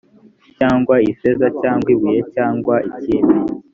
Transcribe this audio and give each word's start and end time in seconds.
cyangwa 0.57 0.95
ifeza 1.11 1.47
cyangwa 1.61 1.87
ibuye 1.95 2.19
cyangwa 2.35 2.75
ikindi 2.89 3.37